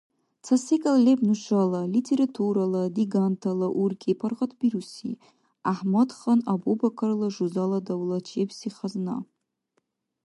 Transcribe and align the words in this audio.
Ца 0.45 0.55
секӀал 0.65 0.97
леб 1.05 1.19
нушала, 1.27 1.81
литература 1.95 2.63
дигантала 2.95 3.67
уркӀи 3.81 4.13
паргъатбируси– 4.19 5.11
ГӀяхӀмадхан 5.19 6.39
Абу-Бакарла 6.53 7.27
жузала 7.35 7.79
давлачебси 7.87 8.69
хазна. 8.77 9.15